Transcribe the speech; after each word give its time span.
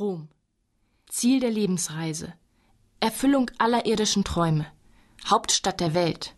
Rom. 0.00 0.28
Ziel 1.10 1.40
der 1.40 1.50
Lebensreise. 1.50 2.32
Erfüllung 3.00 3.50
aller 3.58 3.84
irdischen 3.84 4.24
Träume. 4.24 4.66
Hauptstadt 5.26 5.78
der 5.78 5.92
Welt. 5.92 6.34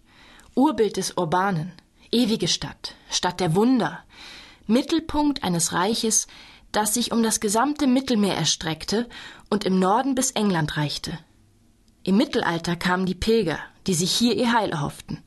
Urbild 0.57 0.97
des 0.97 1.13
Urbanen. 1.13 1.73
Ewige 2.11 2.49
Stadt. 2.49 2.97
Stadt 3.09 3.39
der 3.39 3.55
Wunder. 3.55 4.03
Mittelpunkt 4.67 5.45
eines 5.45 5.73
Reiches, 5.73 6.27
das 6.73 6.95
sich 6.95 7.13
um 7.13 7.23
das 7.23 7.39
gesamte 7.39 7.87
Mittelmeer 7.87 8.37
erstreckte 8.37 9.09
und 9.49 9.63
im 9.63 9.79
Norden 9.79 10.17
bis 10.17 10.33
England 10.33 10.77
reichte. 10.77 11.17
Im 12.03 12.17
Mittelalter 12.17 12.75
kamen 12.75 13.07
die 13.07 13.15
Pilger, 13.15 13.61
die 13.87 13.95
sich 13.95 14.11
hier 14.11 14.35
ihr 14.35 14.53
Heil 14.53 14.71
erhofften. 14.71 15.23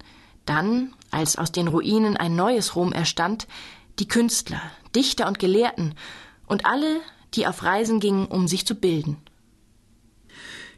Dann, 0.46 0.94
als 1.10 1.38
aus 1.38 1.54
den 1.54 1.70
Ruinen 1.70 2.18
ein 2.18 2.36
neues 2.36 2.76
Rom 2.76 2.92
erstand, 2.92 3.48
die 3.98 4.10
Künstler, 4.10 4.62
Dichter 4.94 5.26
und 5.26 5.40
Gelehrten 5.40 5.96
und 6.48 6.66
alle, 6.66 7.00
die 7.36 7.48
auf 7.48 7.64
Reisen 7.64 8.00
gingen, 8.00 8.26
um 8.26 8.48
sich 8.48 8.66
zu 8.66 8.76
bilden. 8.76 9.18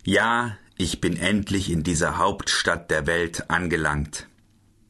Ja, 0.04 0.58
ich 0.78 1.02
bin 1.02 1.18
endlich 1.18 1.72
in 1.72 1.84
dieser 1.84 2.18
Hauptstadt 2.18 2.92
der 2.92 3.08
Welt 3.08 3.50
angelangt. 3.50 4.28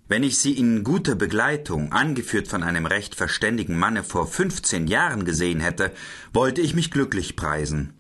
Wenn 0.10 0.24
ich 0.24 0.38
sie 0.38 0.54
in 0.54 0.84
guter 0.84 1.16
Begleitung, 1.16 1.92
angeführt 1.92 2.48
von 2.48 2.64
einem 2.64 2.86
recht 2.86 3.16
verständigen 3.16 3.78
Manne 3.78 4.04
vor 4.04 4.28
fünfzehn 4.28 4.88
Jahren 4.88 5.26
gesehen 5.26 5.60
hätte, 5.60 5.92
wollte 6.34 6.62
ich 6.62 6.76
mich 6.76 6.92
glücklich 6.92 7.36
preisen. 7.36 7.94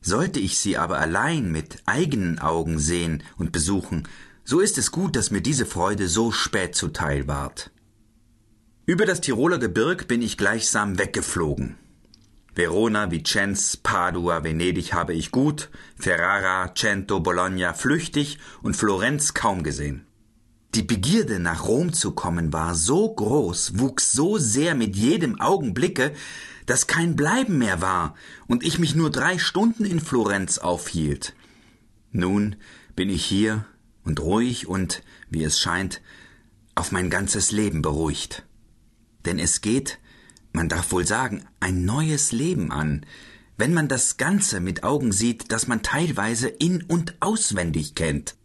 Sollte 0.00 0.40
ich 0.40 0.58
sie 0.58 0.76
aber 0.76 0.98
allein 0.98 1.50
mit 1.50 1.82
eigenen 1.86 2.38
Augen 2.38 2.78
sehen 2.78 3.22
und 3.36 3.52
besuchen, 3.52 4.08
so 4.44 4.60
ist 4.60 4.78
es 4.78 4.90
gut, 4.90 5.16
dass 5.16 5.30
mir 5.30 5.40
diese 5.40 5.66
Freude 5.66 6.08
so 6.08 6.30
spät 6.30 6.74
zuteil 6.74 7.26
ward. 7.26 7.70
Über 8.86 9.06
das 9.06 9.22
Tiroler 9.22 9.58
Gebirg 9.58 10.08
bin 10.08 10.20
ich 10.20 10.36
gleichsam 10.36 10.98
weggeflogen. 10.98 11.76
Verona, 12.54 13.10
Vicenz, 13.10 13.76
Padua, 13.76 14.44
Venedig 14.44 14.92
habe 14.92 15.12
ich 15.12 15.32
gut, 15.32 15.70
Ferrara, 15.96 16.72
Cento, 16.74 17.18
Bologna 17.20 17.74
flüchtig 17.74 18.38
und 18.62 18.76
Florenz 18.76 19.34
kaum 19.34 19.64
gesehen. 19.64 20.06
Die 20.74 20.82
Begierde 20.82 21.40
nach 21.40 21.66
Rom 21.66 21.92
zu 21.92 22.12
kommen 22.12 22.52
war 22.52 22.74
so 22.74 23.12
groß, 23.12 23.78
wuchs 23.78 24.12
so 24.12 24.38
sehr 24.38 24.74
mit 24.74 24.96
jedem 24.96 25.40
Augenblicke, 25.40 26.12
dass 26.66 26.86
kein 26.86 27.16
Bleiben 27.16 27.58
mehr 27.58 27.80
war 27.80 28.14
und 28.46 28.64
ich 28.64 28.78
mich 28.78 28.94
nur 28.94 29.10
drei 29.10 29.38
Stunden 29.38 29.84
in 29.84 30.00
Florenz 30.00 30.58
aufhielt. 30.58 31.34
Nun 32.10 32.56
bin 32.94 33.10
ich 33.10 33.24
hier 33.24 33.64
und 34.04 34.20
ruhig 34.20 34.66
und, 34.66 35.02
wie 35.30 35.42
es 35.42 35.60
scheint, 35.60 36.00
auf 36.74 36.92
mein 36.92 37.10
ganzes 37.10 37.50
Leben 37.50 37.82
beruhigt. 37.82 38.44
Denn 39.24 39.38
es 39.38 39.60
geht, 39.60 39.98
man 40.54 40.68
darf 40.68 40.92
wohl 40.92 41.06
sagen, 41.06 41.44
ein 41.60 41.84
neues 41.84 42.32
Leben 42.32 42.70
an, 42.70 43.04
wenn 43.58 43.74
man 43.74 43.88
das 43.88 44.16
Ganze 44.16 44.60
mit 44.60 44.84
Augen 44.84 45.12
sieht, 45.12 45.52
das 45.52 45.66
man 45.66 45.82
teilweise 45.82 46.48
in 46.48 46.82
und 46.84 47.16
auswendig 47.20 47.94
kennt. 47.94 48.36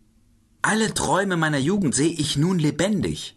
Alle 0.62 0.94
Träume 0.94 1.38
meiner 1.38 1.60
Jugend 1.60 1.96
sehe 1.96 2.12
ich 2.12 2.36
nun 2.36 2.60
lebendig. 2.60 3.36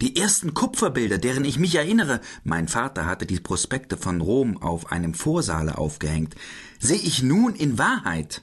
Die 0.00 0.16
ersten 0.16 0.54
Kupferbilder, 0.54 1.18
deren 1.18 1.44
ich 1.44 1.58
mich 1.58 1.74
erinnere, 1.76 2.20
mein 2.42 2.68
Vater 2.68 3.06
hatte 3.06 3.26
die 3.26 3.40
Prospekte 3.40 3.96
von 3.96 4.20
Rom 4.20 4.60
auf 4.60 4.92
einem 4.92 5.14
Vorsaale 5.14 5.78
aufgehängt, 5.78 6.34
sehe 6.78 6.98
ich 6.98 7.22
nun 7.22 7.54
in 7.54 7.78
Wahrheit. 7.78 8.42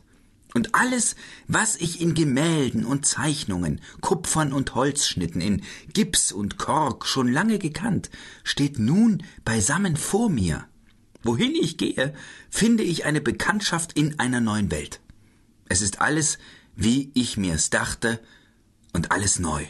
Und 0.54 0.76
alles, 0.76 1.16
was 1.48 1.78
ich 1.78 2.02
in 2.02 2.14
Gemälden 2.14 2.86
und 2.86 3.06
Zeichnungen, 3.06 3.80
Kupfern 4.02 4.52
und 4.52 4.76
Holzschnitten, 4.76 5.40
in 5.40 5.64
Gips 5.94 6.32
und 6.32 6.58
Kork 6.58 7.06
schon 7.06 7.32
lange 7.32 7.58
gekannt, 7.58 8.10
steht 8.44 8.78
nun 8.78 9.24
beisammen 9.46 9.96
vor 9.96 10.30
mir. 10.30 10.66
Wohin 11.24 11.54
ich 11.56 11.78
gehe, 11.78 12.14
finde 12.50 12.84
ich 12.84 13.06
eine 13.06 13.22
Bekanntschaft 13.22 13.94
in 13.94 14.20
einer 14.20 14.42
neuen 14.42 14.72
Welt. 14.72 15.00
Es 15.70 15.82
ist 15.82 16.02
alles, 16.02 16.38
wie 16.76 17.12
ich 17.14 17.38
mir's 17.38 17.70
dachte, 17.70 18.20
und 18.94 19.12
alles 19.12 19.40
neu. 19.40 19.66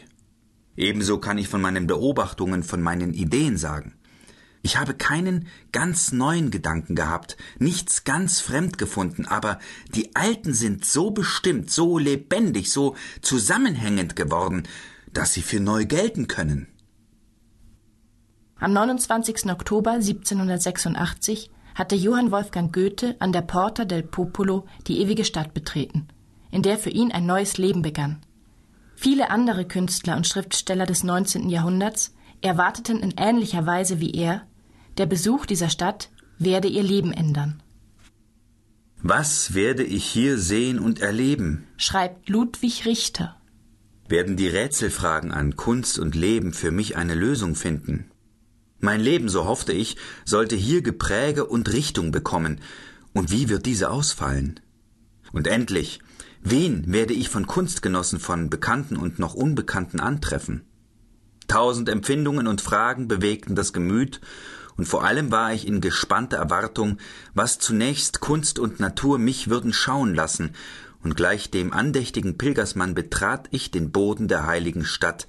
Ebenso 0.76 1.20
kann 1.20 1.38
ich 1.38 1.48
von 1.48 1.62
meinen 1.62 1.86
Beobachtungen, 1.86 2.64
von 2.64 2.82
meinen 2.82 3.14
Ideen 3.14 3.58
sagen. 3.58 3.94
Ich 4.64 4.78
habe 4.78 4.94
keinen 4.94 5.48
ganz 5.72 6.12
neuen 6.12 6.52
Gedanken 6.52 6.96
gehabt, 6.96 7.36
nichts 7.58 8.04
ganz 8.04 8.40
fremd 8.42 8.78
gefunden, 8.78 9.26
aber 9.26 9.58
die 9.96 10.16
alten 10.16 10.54
sind 10.54 10.86
so 10.86 11.10
bestimmt, 11.12 11.72
so 11.72 11.98
lebendig, 11.98 12.72
so 12.72 12.96
zusammenhängend 13.22 14.16
geworden, 14.16 14.64
dass 15.14 15.34
sie 15.34 15.42
für 15.42 15.60
neu 15.60 15.86
gelten 15.86 16.28
können. 16.28 16.68
Am 18.60 18.74
29. 18.74 19.48
Oktober 19.48 19.94
1786 19.94 21.50
hatte 21.74 21.96
Johann 21.96 22.30
Wolfgang 22.30 22.72
Goethe 22.72 23.16
an 23.18 23.32
der 23.32 23.42
Porta 23.42 23.86
del 23.86 24.04
Popolo 24.04 24.68
die 24.88 25.02
ewige 25.02 25.26
Stadt 25.26 25.56
betreten, 25.56 26.08
in 26.52 26.62
der 26.62 26.78
für 26.78 26.92
ihn 26.92 27.12
ein 27.12 27.26
neues 27.26 27.58
Leben 27.58 27.82
begann. 27.82 28.22
Viele 28.96 29.32
andere 29.32 29.66
Künstler 29.66 30.16
und 30.16 30.28
Schriftsteller 30.28 30.86
des 30.86 31.04
19. 31.04 31.50
Jahrhunderts 31.50 32.14
erwarteten 32.42 33.00
in 33.00 33.16
ähnlicher 33.18 33.66
Weise 33.66 34.00
wie 34.00 34.12
er 34.12 34.46
der 34.98 35.06
Besuch 35.06 35.46
dieser 35.46 35.70
Stadt 35.70 36.10
werde 36.38 36.68
ihr 36.68 36.84
Leben 36.84 37.14
ändern. 37.14 37.62
Was 39.04 39.54
werde 39.54 39.84
ich 39.84 40.06
hier 40.06 40.38
sehen 40.38 40.80
und 40.80 41.00
erleben? 41.00 41.66
schreibt 41.78 42.30
Ludwig 42.30 42.86
Richter. 42.86 43.36
Werden 44.08 44.38
die 44.38 44.48
Rätselfragen 44.48 45.32
an 45.32 45.56
Kunst 45.56 45.98
und 45.98 46.16
Leben 46.16 46.54
für 46.54 46.72
mich 46.72 46.98
eine 46.98 47.16
Lösung 47.16 47.56
finden? 47.56 48.12
Mein 48.80 49.00
Leben, 49.00 49.30
so 49.30 49.46
hoffte 49.46 49.74
ich, 49.74 49.96
sollte 50.26 50.56
hier 50.56 50.82
Gepräge 50.82 51.46
und 51.46 51.72
Richtung 51.72 52.12
bekommen. 52.12 52.60
Und 53.14 53.32
wie 53.32 53.48
wird 53.48 53.66
diese 53.66 53.90
ausfallen? 53.90 54.60
Und 55.32 55.48
endlich, 55.48 56.00
wen 56.42 56.92
werde 56.92 57.14
ich 57.14 57.30
von 57.30 57.48
Kunstgenossen, 57.48 58.20
von 58.20 58.50
Bekannten 58.50 58.98
und 58.98 59.20
noch 59.20 59.34
Unbekannten 59.34 60.00
antreffen? 60.00 60.64
Tausend 61.48 61.90
Empfindungen 61.90 62.48
und 62.48 62.62
Fragen 62.62 63.08
bewegten 63.08 63.56
das 63.56 63.74
Gemüt, 63.74 64.22
und 64.82 64.88
vor 64.88 65.04
allem 65.04 65.30
war 65.32 65.54
ich 65.54 65.68
in 65.68 65.80
gespannter 65.80 66.38
Erwartung, 66.38 66.98
was 67.36 67.60
zunächst 67.60 68.20
Kunst 68.20 68.58
und 68.58 68.80
Natur 68.80 69.20
mich 69.20 69.48
würden 69.48 69.74
schauen 69.74 70.16
lassen, 70.16 70.56
und 71.04 71.16
gleich 71.16 71.52
dem 71.52 71.72
andächtigen 71.72 72.40
Pilgersmann 72.40 72.96
betrat 72.96 73.48
ich 73.52 73.70
den 73.70 73.92
Boden 73.92 74.28
der 74.28 74.48
heiligen 74.48 74.84
Stadt, 74.84 75.28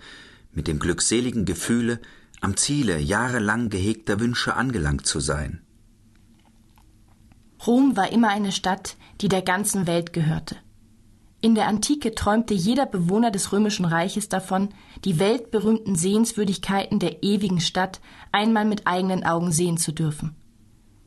mit 0.53 0.69
dem 0.69 0.79
glückseligen 0.79 1.45
Gefühle, 1.45 2.01
am 2.41 2.57
Ziele 2.57 2.99
jahrelang 2.99 3.69
gehegter 3.69 4.21
Wünsche 4.21 4.55
angelangt 4.57 5.05
zu 5.05 5.21
sein. 5.21 5.61
Rom 7.67 7.95
war 7.95 8.11
immer 8.11 8.31
eine 8.31 8.53
Stadt, 8.53 8.97
die 9.21 9.29
der 9.29 9.43
ganzen 9.43 9.87
Welt 9.87 10.15
gehörte. 10.15 10.57
In 11.45 11.57
der 11.57 11.67
Antike 11.67 12.15
träumte 12.15 12.55
jeder 12.55 12.87
Bewohner 12.87 13.33
des 13.33 13.51
römischen 13.51 13.85
Reiches 13.85 14.29
davon, 14.29 14.69
die 15.05 15.19
weltberühmten 15.19 15.97
Sehenswürdigkeiten 15.97 17.01
der 17.01 17.25
ewigen 17.25 17.61
Stadt 17.61 18.01
einmal 18.31 18.65
mit 18.65 18.87
eigenen 18.87 19.25
Augen 19.25 19.51
sehen 19.51 19.77
zu 19.77 19.91
dürfen. 19.91 20.37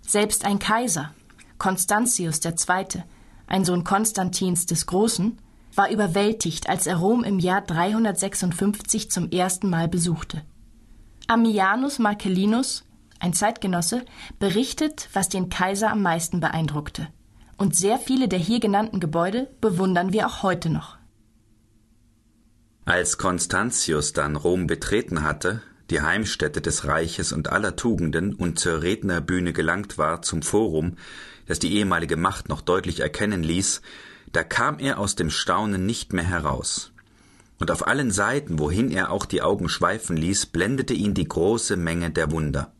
Selbst 0.01 0.44
ein 0.44 0.59
Kaiser, 0.59 1.13
Constantius 1.57 2.41
II., 2.44 3.03
ein 3.47 3.63
Sohn 3.63 3.85
Konstantins 3.85 4.66
des 4.66 4.85
Großen, 4.88 5.38
war 5.73 5.90
überwältigt, 5.90 6.67
als 6.67 6.85
er 6.85 6.97
Rom 6.97 7.23
im 7.23 7.40
Jahr 7.40 7.62
356 7.62 9.09
zum 9.09 9.31
ersten 9.31 9.69
Mal 9.69 9.88
besuchte. 9.88 10.41
Ammianus 11.28 11.97
Marcellinus, 11.97 12.84
ein 13.19 13.31
Zeitgenosse, 13.31 14.03
berichtet, 14.38 15.07
was 15.13 15.29
den 15.29 15.47
Kaiser 15.47 15.91
am 15.91 16.02
meisten 16.02 16.41
beeindruckte 16.41 17.07
und 17.57 17.75
sehr 17.75 17.97
viele 17.97 18.27
der 18.27 18.39
hier 18.39 18.59
genannten 18.59 18.99
Gebäude 18.99 19.49
bewundern 19.61 20.13
wir 20.13 20.27
auch 20.27 20.43
heute 20.43 20.69
noch. 20.69 20.97
Als 22.85 23.17
Constantius 23.17 24.13
dann 24.13 24.35
Rom 24.35 24.67
betreten 24.67 25.23
hatte, 25.23 25.61
die 25.89 26.01
Heimstätte 26.01 26.61
des 26.61 26.85
Reiches 26.85 27.31
und 27.31 27.51
aller 27.51 27.75
Tugenden 27.75 28.33
und 28.33 28.59
zur 28.59 28.81
Rednerbühne 28.81 29.53
gelangt 29.53 29.97
war 29.97 30.21
zum 30.21 30.41
Forum, 30.41 30.97
das 31.47 31.59
die 31.59 31.75
ehemalige 31.75 32.17
Macht 32.17 32.49
noch 32.49 32.61
deutlich 32.61 32.99
erkennen 32.99 33.43
ließ, 33.43 33.81
da 34.31 34.43
kam 34.43 34.79
er 34.79 34.99
aus 34.99 35.16
dem 35.16 35.29
Staunen 35.29 35.85
nicht 35.85 36.13
mehr 36.13 36.23
heraus. 36.23 36.91
Und 37.59 37.72
auf 37.72 37.87
allen 37.87 38.11
Seiten, 38.11 38.59
wohin 38.59 38.91
er 38.91 39.11
auch 39.11 39.25
die 39.25 39.41
Augen 39.41 39.69
schweifen 39.69 40.17
ließ, 40.17 40.47
blendete 40.47 40.93
ihn 40.93 41.13
die 41.13 41.28
große 41.28 41.78
Menge 41.78 42.11
der 42.11 42.31
Wunder. 42.31 42.73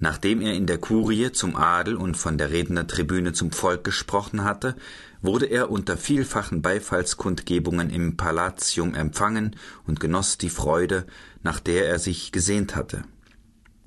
Nachdem 0.00 0.40
er 0.40 0.54
in 0.54 0.66
der 0.66 0.78
Kurie 0.78 1.32
zum 1.32 1.56
Adel 1.56 1.96
und 1.96 2.16
von 2.16 2.38
der 2.38 2.50
Rednertribüne 2.50 3.32
zum 3.32 3.50
Volk 3.50 3.82
gesprochen 3.82 4.44
hatte, 4.44 4.76
wurde 5.22 5.46
er 5.46 5.70
unter 5.70 5.96
vielfachen 5.96 6.62
Beifallskundgebungen 6.62 7.90
im 7.90 8.16
Palatium 8.16 8.94
empfangen 8.94 9.56
und 9.86 9.98
genoss 9.98 10.38
die 10.38 10.50
Freude, 10.50 11.04
nach 11.42 11.58
der 11.58 11.88
er 11.88 11.98
sich 11.98 12.30
gesehnt 12.30 12.76
hatte. 12.76 13.02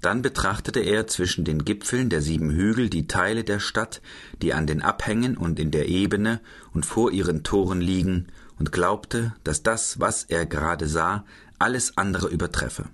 Dann 0.01 0.21
betrachtete 0.21 0.79
er 0.79 1.07
zwischen 1.07 1.45
den 1.45 1.63
Gipfeln 1.63 2.09
der 2.09 2.21
sieben 2.21 2.49
Hügel 2.49 2.89
die 2.89 3.07
Teile 3.07 3.43
der 3.43 3.59
Stadt, 3.59 4.01
die 4.41 4.53
an 4.53 4.67
den 4.67 4.81
Abhängen 4.81 5.37
und 5.37 5.59
in 5.59 5.71
der 5.71 5.87
Ebene 5.87 6.41
und 6.73 6.85
vor 6.85 7.11
ihren 7.11 7.43
Toren 7.43 7.81
liegen, 7.81 8.27
und 8.57 8.71
glaubte, 8.71 9.33
dass 9.43 9.63
das, 9.63 9.99
was 9.99 10.23
er 10.23 10.45
gerade 10.45 10.87
sah, 10.87 11.25
alles 11.57 11.97
andere 11.97 12.27
übertreffe. 12.27 12.89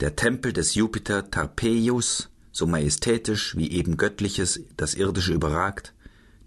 Der 0.00 0.14
Tempel 0.14 0.52
des 0.52 0.76
Jupiter 0.76 1.28
Tarpeius 1.28 2.28
so 2.52 2.68
majestätisch 2.68 3.56
wie 3.56 3.72
eben 3.72 3.96
Göttliches 3.96 4.60
das 4.76 4.94
Irdische 4.94 5.32
überragt, 5.32 5.92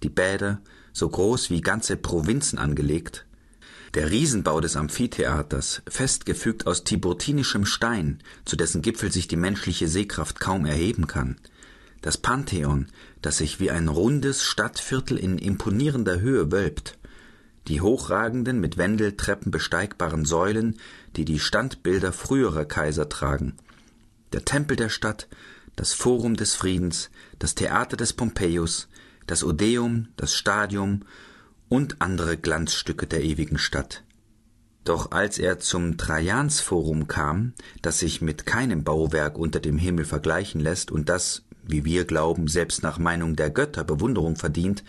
die 0.03 0.09
Bäder, 0.09 0.61
so 0.93 1.09
groß 1.09 1.49
wie 1.49 1.59
ganze 1.59 1.97
Provinzen 1.97 2.57
angelegt, 2.57 3.25
der 3.93 4.09
Riesenbau 4.09 4.61
des 4.61 4.77
Amphitheaters, 4.77 5.81
festgefügt 5.89 6.65
aus 6.65 6.85
tiburtinischem 6.85 7.65
Stein, 7.65 8.19
zu 8.45 8.55
dessen 8.55 8.81
Gipfel 8.81 9.11
sich 9.11 9.27
die 9.27 9.35
menschliche 9.35 9.89
Sehkraft 9.89 10.39
kaum 10.39 10.65
erheben 10.65 11.07
kann, 11.07 11.35
das 12.01 12.17
Pantheon, 12.17 12.87
das 13.21 13.39
sich 13.39 13.59
wie 13.59 13.69
ein 13.69 13.89
rundes 13.89 14.43
Stadtviertel 14.43 15.17
in 15.17 15.37
imponierender 15.37 16.21
Höhe 16.21 16.53
wölbt, 16.53 16.97
die 17.67 17.81
hochragenden, 17.81 18.59
mit 18.59 18.77
Wendeltreppen 18.77 19.51
besteigbaren 19.51 20.25
Säulen, 20.25 20.79
die 21.15 21.25
die 21.25 21.39
Standbilder 21.39 22.11
früherer 22.11 22.65
Kaiser 22.65 23.09
tragen, 23.09 23.55
der 24.33 24.45
Tempel 24.45 24.77
der 24.77 24.89
Stadt, 24.89 25.27
das 25.75 25.93
Forum 25.93 26.35
des 26.35 26.55
Friedens, 26.55 27.09
das 27.39 27.55
Theater 27.55 27.97
des 27.97 28.13
Pompeius, 28.13 28.87
das 29.27 29.43
Odeum, 29.43 30.07
das 30.17 30.35
Stadium 30.35 31.03
und 31.69 32.01
andere 32.01 32.37
Glanzstücke 32.37 33.07
der 33.07 33.23
ewigen 33.23 33.57
Stadt. 33.57 34.03
Doch 34.83 35.11
als 35.11 35.37
er 35.37 35.59
zum 35.59 35.97
Trajansforum 35.97 37.07
kam, 37.07 37.53
das 37.81 37.99
sich 37.99 38.21
mit 38.21 38.45
keinem 38.45 38.83
Bauwerk 38.83 39.37
unter 39.37 39.59
dem 39.59 39.77
Himmel 39.77 40.05
vergleichen 40.05 40.59
lässt 40.59 40.91
und 40.91 41.07
das, 41.07 41.43
wie 41.63 41.85
wir 41.85 42.05
glauben, 42.05 42.47
selbst 42.47 42.83
nach 42.83 42.99
Meinung 42.99 43.35
der 43.35 43.49
Götter 43.49 43.83
Bewunderung 43.83 44.35
verdient, 44.35 44.83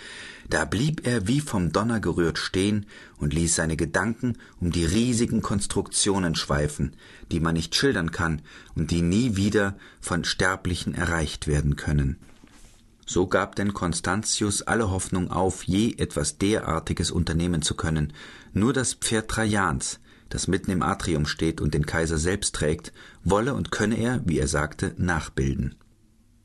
da 0.48 0.64
blieb 0.64 1.06
er 1.06 1.28
wie 1.28 1.40
vom 1.40 1.72
Donner 1.72 2.00
gerührt 2.00 2.38
stehen 2.38 2.86
und 3.18 3.32
ließ 3.32 3.54
seine 3.54 3.76
Gedanken 3.76 4.36
um 4.60 4.72
die 4.72 4.84
riesigen 4.84 5.42
Konstruktionen 5.42 6.34
schweifen, 6.34 6.94
die 7.30 7.40
man 7.40 7.54
nicht 7.54 7.74
schildern 7.74 8.10
kann 8.10 8.42
und 8.74 8.90
die 8.90 9.02
nie 9.02 9.36
wieder 9.36 9.76
von 10.00 10.24
Sterblichen 10.24 10.94
erreicht 10.94 11.46
werden 11.46 11.76
können. 11.76 12.16
So 13.06 13.26
gab 13.26 13.56
denn 13.56 13.74
Constantius 13.74 14.62
alle 14.62 14.90
Hoffnung 14.90 15.30
auf, 15.30 15.64
je 15.64 15.94
etwas 15.98 16.38
derartiges 16.38 17.10
unternehmen 17.10 17.62
zu 17.62 17.74
können, 17.74 18.12
nur 18.52 18.72
das 18.72 18.94
Pferd 18.94 19.28
Trajans, 19.28 20.00
das 20.28 20.48
mitten 20.48 20.70
im 20.70 20.82
Atrium 20.82 21.26
steht 21.26 21.60
und 21.60 21.74
den 21.74 21.84
Kaiser 21.84 22.16
selbst 22.16 22.54
trägt, 22.54 22.92
wolle 23.22 23.54
und 23.54 23.70
könne 23.70 23.96
er, 23.96 24.22
wie 24.24 24.38
er 24.38 24.48
sagte, 24.48 24.94
nachbilden. 24.96 25.74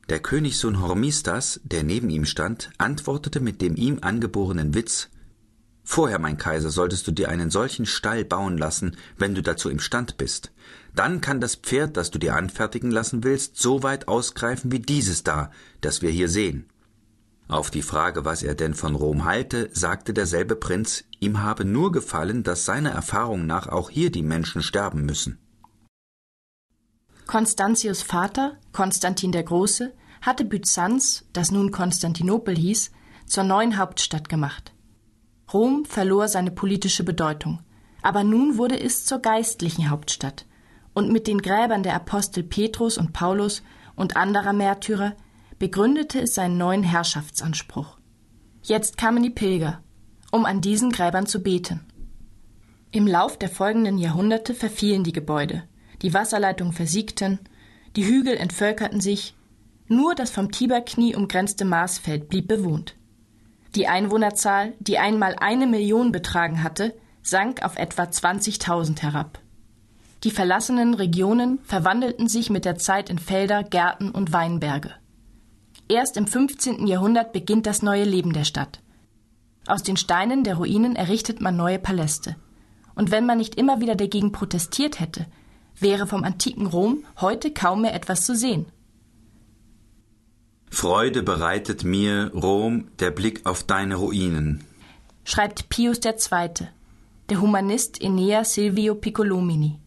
Der 0.09 0.19
Königssohn 0.19 0.81
Hormistas, 0.81 1.59
der 1.63 1.83
neben 1.83 2.09
ihm 2.09 2.24
stand, 2.24 2.69
antwortete 2.77 3.42
mit 3.42 3.62
dem 3.62 3.75
ihm 3.75 4.00
angeborenen 4.01 4.74
Witz 4.74 5.09
Vorher, 5.89 6.19
mein 6.19 6.38
Kaiser, 6.38 6.69
solltest 6.69 7.07
du 7.07 7.12
dir 7.12 7.30
einen 7.30 7.50
solchen 7.50 7.86
Stall 7.86 8.25
bauen 8.25 8.57
lassen, 8.57 8.98
wenn 9.18 9.36
du 9.36 9.42
dazu 9.42 9.69
imstand 9.69 10.18
bist. 10.18 10.51
Dann 10.94 11.21
kann 11.21 11.39
das 11.39 11.56
Pferd, 11.56 11.95
das 11.95 12.12
du 12.12 12.19
dir 12.19 12.36
anfertigen 12.36 12.92
lassen 12.92 13.24
willst, 13.24 13.56
so 13.57 13.83
weit 13.83 14.09
ausgreifen 14.09 14.69
wie 14.69 14.80
dieses 14.80 15.24
da, 15.24 15.50
das 15.80 16.01
wir 16.01 16.09
hier 16.09 16.27
sehen. 16.27 16.65
Auf 17.48 17.71
die 17.71 17.81
Frage, 17.81 18.25
was 18.25 18.44
er 18.44 18.54
denn 18.54 18.74
von 18.74 18.95
Rom 18.95 19.24
halte, 19.24 19.69
sagte 19.71 20.13
derselbe 20.13 20.57
Prinz, 20.57 21.06
ihm 21.21 21.42
habe 21.42 21.63
nur 21.63 21.94
gefallen, 21.94 22.44
dass 22.44 22.65
seiner 22.65 22.92
Erfahrung 22.92 23.45
nach 23.45 23.68
auch 23.68 23.89
hier 23.89 24.12
die 24.12 24.24
Menschen 24.24 24.62
sterben 24.62 25.06
müssen. 25.06 25.39
Konstantius 27.27 28.04
Vater, 28.04 28.57
Konstantin 28.74 29.31
der 29.31 29.44
Große, 29.44 29.94
hatte 30.22 30.46
Byzanz, 30.46 31.25
das 31.34 31.52
nun 31.52 31.72
Konstantinopel 31.72 32.56
hieß, 32.56 32.92
zur 33.25 33.44
neuen 33.44 33.78
Hauptstadt 33.78 34.30
gemacht. 34.30 34.74
Rom 35.54 35.86
verlor 35.86 36.28
seine 36.28 36.52
politische 36.52 37.04
Bedeutung, 37.04 37.62
aber 38.02 38.24
nun 38.24 38.58
wurde 38.58 38.80
es 38.80 39.06
zur 39.06 39.19
geistlichen 39.19 39.90
Hauptstadt, 39.90 40.46
und 40.94 41.12
mit 41.12 41.28
den 41.28 41.42
Gräbern 41.42 41.84
der 41.84 41.94
Apostel 41.94 42.44
Petrus 42.44 42.98
und 42.98 43.14
Paulus 43.14 43.62
und 43.96 44.18
anderer 44.18 44.54
Märtyrer 44.54 45.16
begründete 45.60 46.22
es 46.22 46.36
seinen 46.36 46.58
neuen 46.58 46.84
Herrschaftsanspruch. 46.84 47.98
Jetzt 48.64 48.98
kamen 48.98 49.24
die 49.24 49.30
Pilger, 49.30 49.81
um 50.31 50.46
an 50.46 50.62
diesen 50.62 50.92
Gräbern 50.92 51.25
zu 51.25 51.42
beten. 51.42 51.86
Im 52.92 53.08
Lauf 53.08 53.38
der 53.38 53.50
folgenden 53.50 53.98
Jahrhunderte 53.98 54.54
verfielen 54.54 55.04
die 55.04 55.14
Gebäude, 55.14 55.64
die 56.02 56.14
Wasserleitungen 56.14 56.74
versiegten, 56.74 57.40
die 57.96 58.06
Hügel 58.06 58.36
entvölkerten 58.36 59.02
sich, 59.02 59.36
nur 59.88 60.16
das 60.16 60.31
vom 60.31 60.51
Tiberknie 60.51 61.16
umgrenzte 61.16 61.66
Marsfeld 61.66 62.30
blieb 62.30 62.48
bewohnt. 62.48 62.95
Die 63.75 63.88
Einwohnerzahl, 63.88 64.74
die 64.80 64.98
einmal 64.98 65.36
eine 65.39 65.68
Million 65.68 66.12
betragen 66.12 66.63
hatte, 66.63 66.95
sank 67.22 67.63
auf 67.63 67.78
etwa 67.78 68.04
20.000 68.04 69.01
herab. 69.01 69.39
Die 70.24 70.31
verlassenen 70.31 70.94
Regionen 70.94 71.60
verwandelten 71.63 72.28
sich 72.28 72.50
mit 72.50 72.66
der 72.66 72.78
Zeit 72.78 73.10
in 73.10 73.19
Felder, 73.19 73.63
Gärten 73.63 74.10
und 74.10 74.34
Weinberge. 74.34 74.92
Erst 75.90 76.18
im 76.18 76.28
15. 76.28 76.88
Jahrhundert 76.88 77.33
beginnt 77.33 77.66
das 77.66 77.81
neue 77.81 78.04
Leben 78.04 78.33
der 78.33 78.44
Stadt. 78.44 78.81
Aus 79.68 79.83
den 79.83 79.95
Steinen 79.95 80.44
der 80.44 80.56
Ruinen 80.56 80.95
errichtet 80.95 81.40
man 81.40 81.56
neue 81.56 81.80
Paläste. 81.80 82.36
Und 82.95 83.12
wenn 83.12 83.25
man 83.25 83.38
nicht 83.38 83.56
immer 83.56 83.80
wieder 83.80 83.95
dagegen 83.95 84.31
protestiert 84.31 85.00
hätte, 85.00 85.28
wäre 85.80 86.07
vom 86.07 86.24
antiken 86.24 86.66
Rom 86.66 87.06
heute 87.22 87.51
kaum 87.51 87.81
mehr 87.81 87.94
etwas 87.94 88.25
zu 88.25 88.36
sehen. 88.36 88.66
Freude 90.80 91.24
bereitet 91.24 91.84
mir, 91.84 92.30
Rom, 92.36 92.90
der 93.00 93.10
Blick 93.10 93.48
auf 93.48 93.64
deine 93.64 93.96
Ruinen, 93.96 94.64
schreibt 95.24 95.70
Pius 95.70 96.02
II., 96.06 96.68
der 97.30 97.42
Humanist 97.42 98.00
Enea 98.00 98.44
Silvio 98.44 98.94
Piccolomini. 98.94 99.80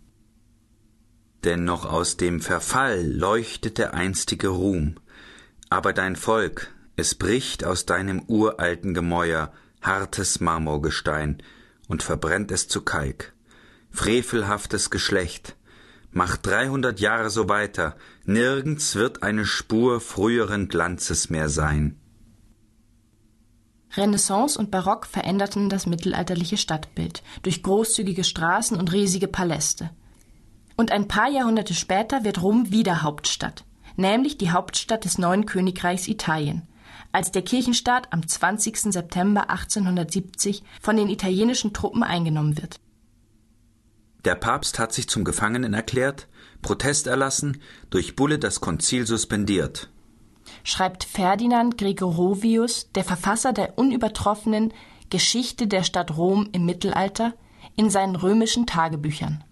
Denn 1.45 1.63
noch 1.63 1.85
aus 1.85 2.17
dem 2.17 2.41
Verfall 2.41 3.07
leuchtet 3.07 3.79
der 3.79 3.95
einstige 3.95 4.49
Ruhm, 4.49 4.97
aber 5.69 5.93
dein 5.93 6.17
Volk, 6.17 6.75
es 6.97 7.15
bricht 7.15 7.65
aus 7.65 7.87
deinem 7.87 8.25
uralten 8.27 8.93
Gemäuer 8.93 9.53
hartes 9.81 10.41
Marmorgestein 10.41 11.41
und 11.87 12.03
verbrennt 12.03 12.51
es 12.51 12.67
zu 12.67 12.83
Kalk. 12.83 13.33
Frevelhaftes 13.93 14.91
Geschlecht, 14.91 15.55
Macht 16.13 16.45
dreihundert 16.45 16.99
Jahre 16.99 17.31
so 17.31 17.49
weiter, 17.49 17.97
nirgends 18.25 18.97
wird 18.97 19.23
eine 19.23 19.47
Spur 19.47 20.01
früheren 20.01 20.69
Glanzes 20.69 21.31
mehr 21.31 21.49
sein. 21.49 22.01
Renaissance 23.97 24.59
und 24.59 24.71
Barock 24.71 25.07
veränderten 25.07 25.69
das 25.69 25.87
mittelalterliche 25.87 26.57
Stadtbild 26.57 27.23
durch 27.43 27.63
großzügige 27.63 28.25
Straßen 28.25 28.77
und 28.77 28.93
riesige 28.93 29.29
Paläste. 29.29 29.91
Und 30.77 30.93
ein 30.93 31.09
paar 31.09 31.29
Jahrhunderte 31.29 31.75
später 31.75 32.25
wird 32.25 32.43
Rom 32.43 32.71
wieder 32.71 33.03
Hauptstadt, 33.03 33.65
nämlich 33.97 34.39
die 34.39 34.51
Hauptstadt 34.51 35.05
des 35.05 35.19
neuen 35.19 35.47
Königreichs 35.47 36.09
Italien, 36.09 36.63
als 37.13 37.33
der 37.33 37.43
Kirchenstaat 37.43 38.13
am 38.13 38.27
20. 38.27 38.93
September 38.93 39.51
1870 39.51 40.63
von 40.81 40.97
den 40.97 41.09
italienischen 41.09 41.73
Truppen 41.73 42.03
eingenommen 42.03 42.61
wird. 42.61 42.81
Der 44.25 44.35
Papst 44.35 44.79
hat 44.79 44.93
sich 44.93 45.09
zum 45.09 45.25
Gefangenen 45.25 45.75
erklärt, 45.75 46.29
Protest 46.63 47.07
erlassen, 47.07 47.61
durch 47.89 48.17
Bulle 48.17 48.39
das 48.39 48.61
Konzil 48.61 49.07
suspendiert. 49.07 49.89
Schreibt 50.63 51.05
Ferdinand 51.05 51.79
Gregorovius, 51.79 52.91
der 52.95 53.05
Verfasser 53.05 53.53
der 53.53 53.79
unübertroffenen 53.79 54.73
Geschichte 55.09 55.67
der 55.67 55.83
Stadt 55.85 56.17
Rom 56.17 56.49
im 56.53 56.67
Mittelalter, 56.67 57.35
in 57.77 57.89
seinen 57.91 58.17
römischen 58.17 58.67
Tagebüchern. 58.67 59.45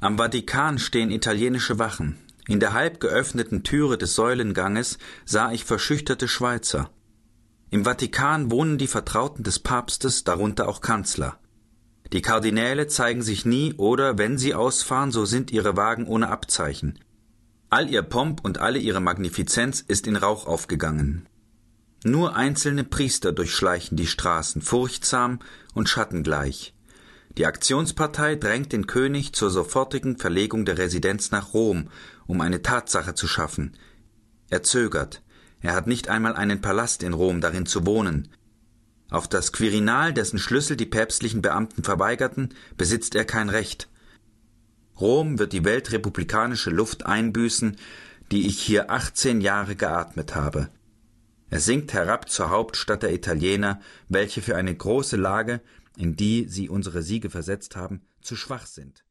Am 0.00 0.18
Vatikan 0.18 0.78
stehen 0.78 1.10
italienische 1.10 1.78
Wachen. 1.78 2.18
In 2.46 2.60
der 2.60 2.74
halb 2.74 3.00
geöffneten 3.00 3.64
Türe 3.64 3.98
des 3.98 4.14
Säulenganges 4.14 4.98
sah 5.24 5.50
ich 5.52 5.64
verschüchterte 5.64 6.28
Schweizer. 6.28 6.90
Im 7.70 7.84
Vatikan 7.84 8.50
wohnen 8.50 8.78
die 8.78 8.86
Vertrauten 8.86 9.42
des 9.42 9.58
Papstes, 9.58 10.22
darunter 10.22 10.68
auch 10.68 10.80
Kanzler. 10.80 11.38
Die 12.12 12.22
Kardinäle 12.22 12.86
zeigen 12.86 13.22
sich 13.22 13.44
nie 13.44 13.74
oder 13.74 14.18
wenn 14.18 14.38
sie 14.38 14.54
ausfahren, 14.54 15.10
so 15.10 15.24
sind 15.24 15.50
ihre 15.50 15.76
Wagen 15.76 16.06
ohne 16.06 16.28
Abzeichen. 16.28 16.98
All 17.68 17.90
ihr 17.90 18.02
Pomp 18.02 18.44
und 18.44 18.58
alle 18.58 18.78
ihre 18.78 19.00
Magnifizenz 19.00 19.80
ist 19.80 20.06
in 20.06 20.16
Rauch 20.16 20.46
aufgegangen. 20.46 21.26
Nur 22.04 22.36
einzelne 22.36 22.84
Priester 22.84 23.32
durchschleichen 23.32 23.96
die 23.96 24.06
Straßen, 24.06 24.62
furchtsam 24.62 25.40
und 25.74 25.88
schattengleich. 25.88 26.74
Die 27.36 27.44
Aktionspartei 27.44 28.36
drängt 28.36 28.72
den 28.72 28.86
König 28.86 29.32
zur 29.32 29.50
sofortigen 29.50 30.16
Verlegung 30.16 30.64
der 30.64 30.78
Residenz 30.78 31.32
nach 31.32 31.52
Rom, 31.52 31.90
um 32.26 32.40
eine 32.40 32.62
Tatsache 32.62 33.14
zu 33.14 33.26
schaffen. 33.26 33.76
Er 34.48 34.62
zögert. 34.62 35.22
Er 35.60 35.74
hat 35.74 35.86
nicht 35.86 36.08
einmal 36.08 36.34
einen 36.34 36.60
Palast 36.60 37.02
in 37.02 37.12
Rom, 37.12 37.40
darin 37.40 37.66
zu 37.66 37.84
wohnen. 37.84 38.28
Auf 39.08 39.28
das 39.28 39.52
Quirinal, 39.52 40.12
dessen 40.12 40.38
Schlüssel 40.38 40.76
die 40.76 40.86
päpstlichen 40.86 41.42
Beamten 41.42 41.84
verweigerten, 41.84 42.54
besitzt 42.76 43.14
er 43.14 43.24
kein 43.24 43.48
Recht. 43.48 43.88
Rom 45.00 45.38
wird 45.38 45.52
die 45.52 45.64
weltrepublikanische 45.64 46.70
Luft 46.70 47.06
einbüßen, 47.06 47.76
die 48.32 48.46
ich 48.46 48.60
hier 48.60 48.90
18 48.90 49.40
Jahre 49.40 49.76
geatmet 49.76 50.34
habe. 50.34 50.70
Er 51.48 51.60
sinkt 51.60 51.92
herab 51.92 52.28
zur 52.28 52.50
Hauptstadt 52.50 53.04
der 53.04 53.14
Italiener, 53.14 53.80
welche 54.08 54.42
für 54.42 54.56
eine 54.56 54.74
große 54.74 55.16
Lage, 55.16 55.60
in 55.96 56.16
die 56.16 56.48
sie 56.48 56.68
unsere 56.68 57.02
Siege 57.02 57.30
versetzt 57.30 57.76
haben, 57.76 58.02
zu 58.20 58.34
schwach 58.34 58.66
sind. 58.66 59.05